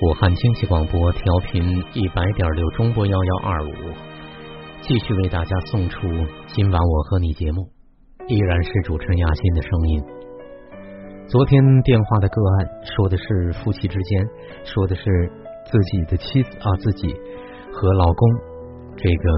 [0.00, 1.60] 武汉经济广播调频
[1.92, 3.72] 一百点六中波幺幺二五，
[4.80, 6.06] 继续为大家送出
[6.46, 7.68] 今晚我和你节目，
[8.28, 10.04] 依然是主持人亚欣的声音。
[11.26, 14.24] 昨天电话的个案说的是夫妻之间，
[14.64, 15.02] 说的是
[15.66, 17.12] 自己的妻子啊，自己
[17.72, 18.28] 和老公，
[18.96, 19.32] 这个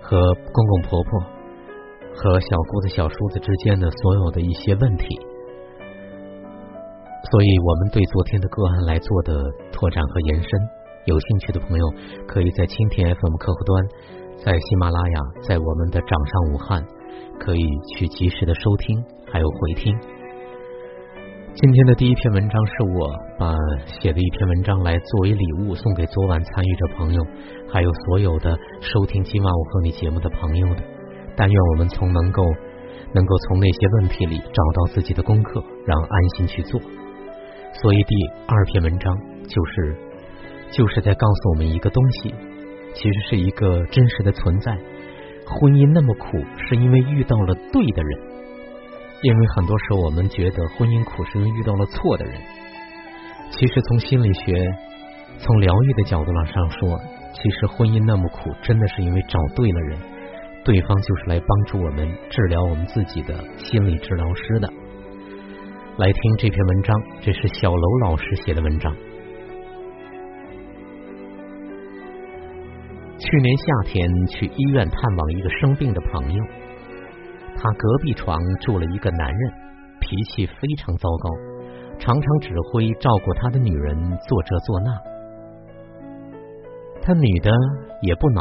[0.00, 1.20] 和公公婆婆
[2.14, 5.20] 和小姑子、小叔子之间的所有的一些问题。
[7.28, 10.50] 所以，我们对昨天的个案来做的拓展和延伸，
[11.04, 11.84] 有兴趣的朋友
[12.26, 13.84] 可以在蜻蜓 FM 客户端，
[14.40, 16.82] 在喜马拉雅，在我们的掌上武汉，
[17.38, 17.62] 可以
[17.94, 19.92] 去及时的收听，还有回听。
[21.54, 23.52] 今天的第一篇文章是我把
[24.00, 27.22] 写的一篇文章来作为礼物送给昨晚参与者朋友，
[27.68, 30.82] 还有所有的收听今晚我和你节目的朋友的。
[31.36, 32.42] 但愿我们从能够
[33.12, 36.80] 能够从那些问题里找到自己的功课，然后安心去做。
[37.72, 38.14] 所以第
[38.46, 39.16] 二篇文章
[39.48, 39.96] 就是
[40.70, 42.34] 就是在告诉我们一个东西，
[42.94, 44.72] 其实是一个真实的存在。
[45.46, 48.20] 婚姻那么苦，是因为遇到了对的人。
[49.22, 52.34] 因为很多时候我们觉得婚姻苦，是因为遇到了错的人。
[53.50, 54.54] 其实从心理学、
[55.38, 56.98] 从疗愈的角度往上说，
[57.34, 59.98] 其实婚姻那么苦，真的是因为找对了人，
[60.64, 64.72] 对方就是来帮助我们治疗我们自己的心理治疗师的。
[66.00, 68.90] 来听这篇文章，这是小楼老师写的文章。
[73.18, 76.42] 去年夏天去医院探望一个生病的朋友，
[77.54, 79.52] 他隔壁床住了一个男人，
[80.00, 81.28] 脾气非常糟糕，
[81.98, 83.94] 常常指挥照顾他的女人
[84.26, 84.90] 做这做那。
[87.02, 87.52] 他女的
[88.00, 88.40] 也不恼，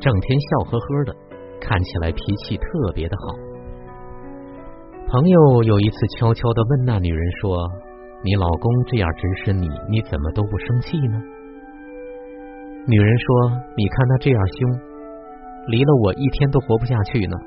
[0.00, 1.14] 整天笑呵呵的，
[1.60, 3.47] 看起来脾气特别的好。
[5.10, 7.56] 朋友有一次悄悄的问那女人说
[8.22, 11.16] ：“你老公这样指使你，你怎么都不生气呢？”
[12.86, 13.26] 女人说
[13.74, 14.70] ：“你看他这样凶，
[15.68, 17.38] 离了我一天都活不下去呢。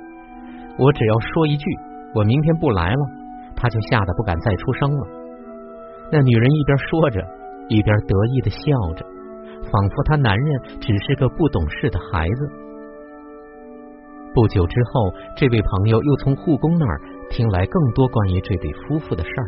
[0.80, 1.66] 我只要说一句，
[2.16, 3.06] 我明天不来了，
[3.56, 5.08] 他就吓得不敢再出声了。”
[6.12, 7.22] 那女人一边说着，
[7.70, 8.58] 一边得意的笑
[8.96, 9.06] 着，
[9.72, 12.50] 仿佛她男人只是个不懂事的孩子。
[14.34, 17.02] 不久之后，这位朋友又从护工那儿。
[17.32, 19.48] 听来更多关于这对夫妇的事儿。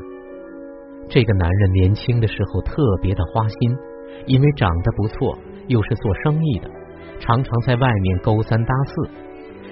[1.10, 3.78] 这个男人年轻的时候特别的花心，
[4.26, 6.72] 因为长得不错，又是做生意的，
[7.20, 9.10] 常常在外面勾三搭四。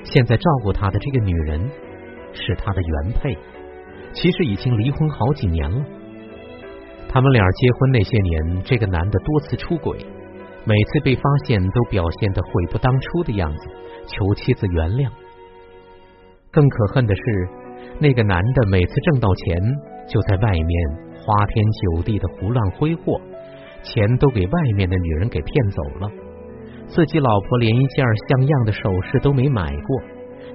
[0.03, 1.71] 现在照顾他的这个女人
[2.33, 3.37] 是他的原配，
[4.11, 5.81] 其实已经离婚好几年了。
[7.07, 9.97] 他们俩结婚那些年，这个男的多次出轨，
[10.65, 13.69] 每次被发现都表现的悔不当初的样子，
[14.07, 15.09] 求妻子原谅。
[16.51, 17.21] 更可恨的是。
[17.99, 19.61] 那个男的每次挣到钱，
[20.07, 20.89] 就在外面
[21.23, 23.19] 花天酒地的胡乱挥霍，
[23.83, 26.11] 钱都给外面的女人给骗走了，
[26.87, 30.01] 自己老婆连一件像样的首饰都没买过，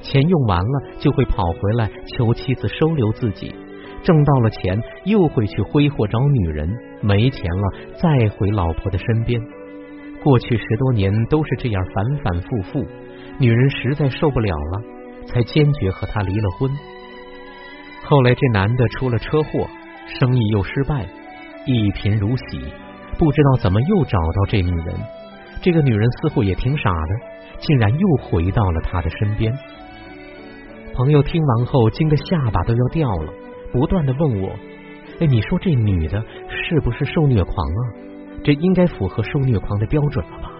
[0.00, 3.54] 钱用完了就会跑回来求妻子收留自己，
[4.02, 6.68] 挣到了钱又会去挥霍找女人，
[7.00, 7.62] 没钱了
[7.94, 9.40] 再回老婆的身边，
[10.22, 12.84] 过去十多年都是这样反反复复，
[13.38, 14.82] 女人实在受不了了，
[15.26, 16.70] 才坚决和他离了婚。
[18.08, 19.66] 后来这男的出了车祸，
[20.20, 21.04] 生意又失败，
[21.66, 22.60] 一贫如洗，
[23.18, 24.94] 不知道怎么又找到这女人。
[25.60, 27.08] 这个女人似乎也挺傻的，
[27.58, 29.52] 竟然又回到了他的身边。
[30.94, 33.32] 朋友听完后惊得下巴都要掉了，
[33.72, 34.50] 不断的问我
[35.18, 37.80] ：“哎，你说这女的是不是受虐狂啊？
[38.44, 40.52] 这应该符合受虐狂的标准了吧？”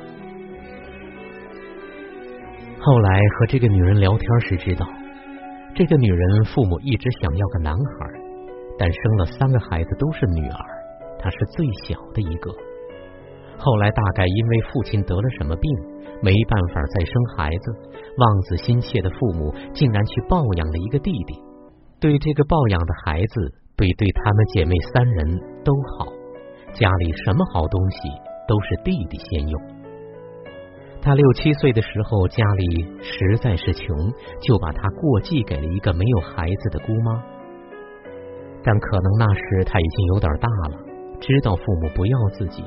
[2.81, 4.85] 后来和这个女人聊天时知道。
[5.77, 8.07] 这个女人父母一直想要个男孩，
[8.79, 10.59] 但生了三个孩子都是女儿，
[11.19, 12.51] 她是最小的一个。
[13.59, 15.71] 后来大概因为父亲得了什么病，
[16.23, 17.73] 没办法再生孩子，
[18.17, 21.35] 望子心切的父母竟然去抱养了一个弟弟。
[22.01, 25.29] 对这个抱养的孩子，对对他们姐妹三人
[25.63, 26.07] 都好，
[26.73, 28.09] 家里什么好东西
[28.49, 29.76] 都是弟弟先用。
[31.07, 33.97] 他六七岁的时候，家里实在是穷，
[34.41, 37.23] 就把他过继给了一个没有孩子的姑妈。
[38.65, 40.77] 但可能那时他已经有点大了，
[41.21, 42.65] 知道父母不要自己，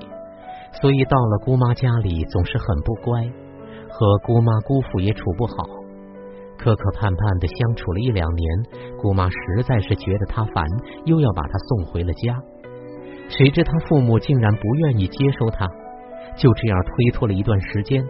[0.82, 3.30] 所以到了姑妈家里总是很不乖，
[3.90, 5.56] 和姑妈姑父也处不好，
[6.58, 8.48] 磕磕绊绊的相处了一两年，
[9.02, 10.66] 姑妈实在是觉得他烦，
[11.04, 12.40] 又要把他送回了家。
[13.28, 15.68] 谁知他父母竟然不愿意接收他。
[16.38, 18.02] 就这样推脱了一段时间，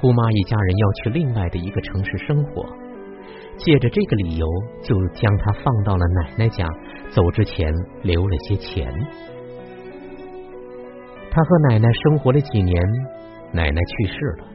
[0.00, 2.66] 姑妈一家人要去另外的一个城市生活，
[3.56, 4.46] 借着这个理由，
[4.82, 6.66] 就将他放到了奶奶家。
[7.10, 8.92] 走之前留了些钱。
[11.30, 12.82] 他和奶奶生活了几年，
[13.52, 14.48] 奶奶去世了，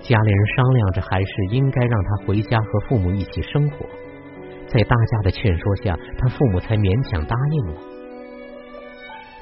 [0.00, 3.86] 家里人商量着还是应该让他回家和父母一起生活。
[4.66, 7.80] 在大家的劝说下，他父母才勉强答应了。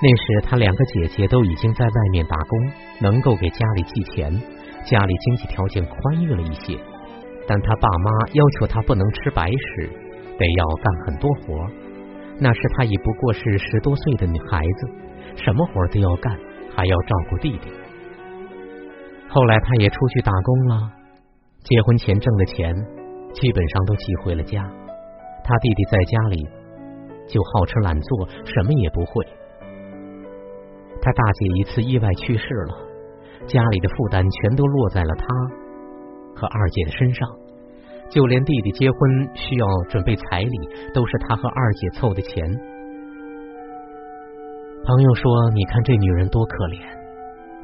[0.00, 2.70] 那时他两个姐姐都已经在外面打工，
[3.00, 4.32] 能够给家里寄钱，
[4.84, 6.78] 家里经济条件宽裕了一些。
[7.46, 9.90] 但他爸妈要求他不能吃白食，
[10.38, 11.66] 得要干很多活。
[12.38, 14.88] 那时他已不过是十多岁的女孩子，
[15.44, 16.38] 什么活都要干，
[16.74, 17.70] 还要照顾弟弟。
[19.28, 20.92] 后来他也出去打工了，
[21.64, 22.74] 结婚前挣的钱
[23.32, 24.62] 基本上都寄回了家。
[25.44, 26.48] 他弟弟在家里
[27.28, 29.26] 就好吃懒做，什么也不会。
[31.00, 32.74] 他大姐一次意外去世了，
[33.46, 35.26] 家里的负担全都落在了他
[36.34, 37.28] 和二姐的身上，
[38.10, 42.44] 就连弟弟结婚需要准备彩礼，都是他和二姐凑的钱。
[44.84, 46.80] 朋友说：“你看这女人多可怜，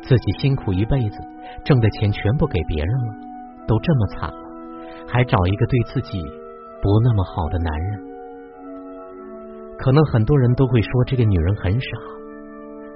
[0.03, 1.19] 自己辛苦一辈子，
[1.65, 3.15] 挣的钱全部给别人了，
[3.67, 4.43] 都这么惨了，
[5.09, 6.23] 还找一个对自己……”
[6.81, 8.01] 不那么好的男人，
[9.81, 11.89] 可能很多人都会说这个女人很傻，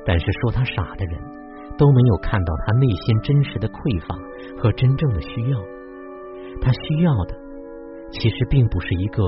[0.07, 1.21] 但是说她傻的人，
[1.77, 4.15] 都没有看到他内心真实的匮乏
[4.61, 5.59] 和真正的需要。
[6.61, 7.35] 他需要的，
[8.13, 9.23] 其实并不是一个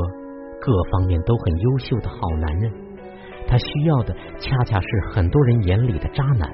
[0.61, 2.73] 各方面都很优秀的好男人，
[3.46, 6.49] 他需要的恰恰是很多人眼里的渣男。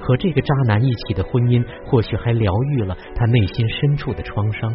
[0.00, 4.72] 和这个渣男一起的婚姻，或许还疗愈了他内心深处的创伤。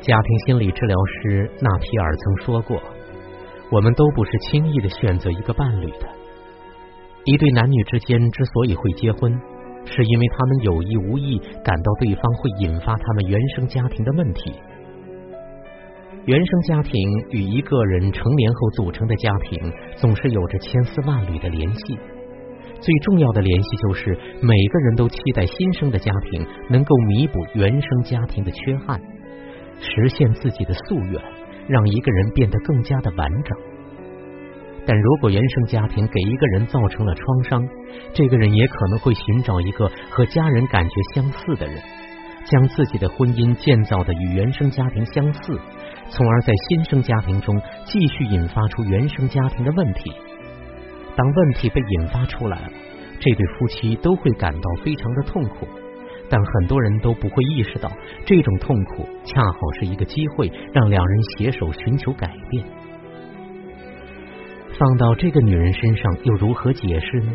[0.00, 2.80] 家庭心理治疗师纳皮尔曾说过
[3.72, 6.08] ：“我们都不是轻易的选择一个伴侣的。
[7.26, 9.32] 一对男女之间之所以会结婚，
[9.84, 14.52] 是因为他们有意无意感到对方会引发他们原生家庭的问题。
[16.24, 17.00] 原生家庭
[17.30, 21.98] 与一个人成年后组成的家庭总是有着千丝万缕的联系。
[22.80, 29.00] 最重要的联系就是，每个人都期待新生的家庭能够弥补原生家庭的缺憾。”
[29.80, 31.20] 实现自己的夙愿，
[31.66, 33.75] 让一个人变得更加的完整。
[34.86, 37.68] 但如果原生家庭给一个人造成了创伤，
[38.14, 41.82] 这个人也可能会寻找一个和家人感觉相似的人，
[42.44, 45.58] 将自己的婚姻建造的与原生家庭相似，
[46.08, 50.12] 从而在新生家庭中继续引发出原生家庭的问题。
[51.16, 52.70] 当问题被引发出来了，
[53.18, 55.66] 这对夫妻都会感到非常的痛苦。
[56.28, 57.90] 但很多人都不会意识到，
[58.24, 62.64] 这种痛苦恰好是一个机会，让两人携手寻求改变。
[64.78, 67.32] 放到这个女人身上，又如何解释呢？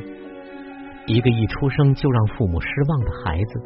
[1.08, 3.62] 一个一出生就让父母失望的孩子，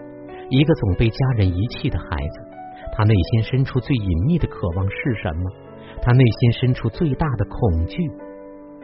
[0.49, 2.39] 一个总被家人遗弃的孩子，
[2.95, 5.51] 他内心深处最隐秘的渴望是什么？
[6.01, 7.97] 他内心深处最大的恐惧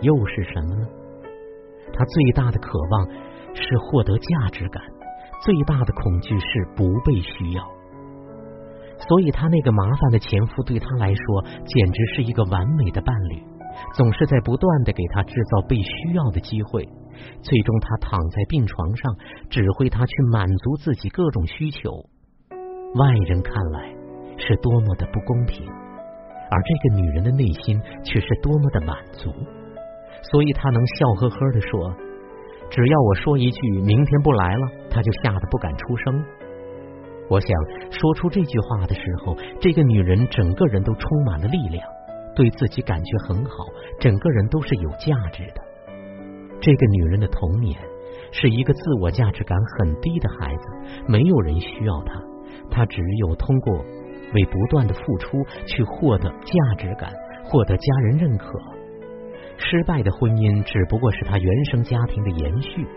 [0.02, 0.88] 又是什么呢？
[1.94, 3.08] 他最大的渴望
[3.54, 4.84] 是获得价值感。
[5.44, 7.64] 最大的恐惧是不被需要，
[9.08, 13.42] 所以他那个麻烦的前夫对他来说简直是一个完美的伴侣，
[13.94, 16.88] 总是在不断的给他制造被需要的机会。
[17.42, 19.16] 最终，他躺在病床上，
[19.50, 21.92] 指挥他去满足自己各种需求。
[22.96, 23.94] 外人看来
[24.38, 29.32] 是多么的不公平，而这个女人的内心却是多么的满足，
[30.32, 31.96] 所以他能笑呵呵的说。
[32.70, 36.24] 只要我说一句“明天不来了”，他就吓得不敢出声。
[37.30, 37.50] 我想
[37.92, 41.86] 说出这句话的时候，这个女人整个人都充满了力量，
[42.42, 43.68] 对自己感觉很好，
[44.00, 45.62] 整个人都是有价值的。
[46.60, 47.80] 这个女人的童年
[48.32, 50.64] 是一个自我价值感很低的孩子，
[51.08, 52.20] 没有人需要她，
[52.72, 53.86] 她只有通过
[54.34, 58.52] 为不断的付出去获得价值感，获得家人认可。
[59.58, 62.88] 失败的婚姻只不过是他原生家庭的延续，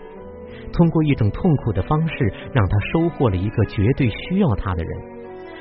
[0.73, 5.01] 通过一种痛苦的方式，让他收获了一个绝对需要他的人，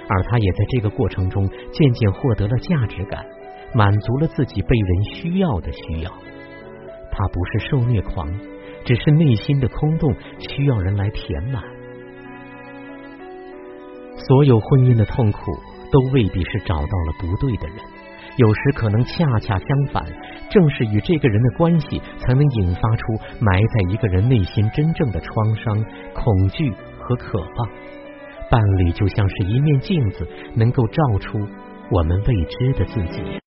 [0.08, 3.22] 而他也在这个过程中渐渐获得了价值感，
[3.74, 6.10] 满足了自己被人需要的需要。
[7.10, 8.28] 他不是受虐狂，
[8.84, 11.62] 只是内心的空洞需要人来填满。
[14.16, 15.38] 所有婚姻的痛苦
[15.92, 17.76] 都未必是找到了不对的人，
[18.36, 20.02] 有时可能恰恰相反。
[20.50, 27.70] 正是与这个人的关系，才能引发出埋在一个人内心真正的创伤、恐惧和渴望。
[28.50, 31.38] 伴侣就像是一面镜子，能够照出
[31.90, 33.43] 我们未知的自己。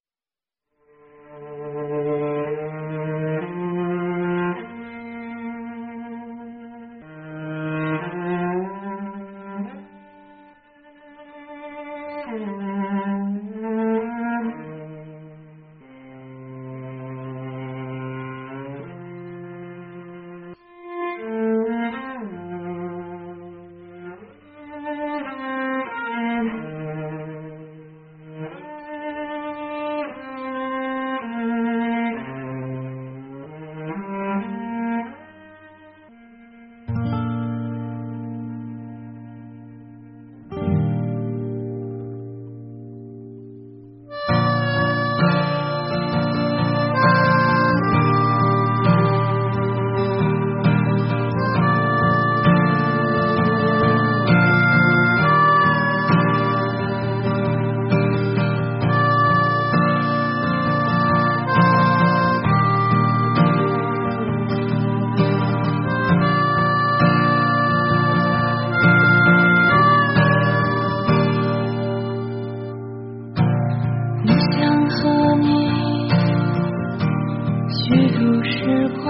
[77.87, 79.06] 几度时光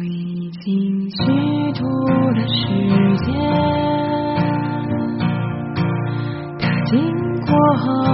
[0.00, 1.16] 我已经虚
[1.78, 1.86] 度
[2.30, 2.64] 了时
[3.26, 3.34] 间
[6.58, 6.96] 他经
[7.44, 8.09] 过后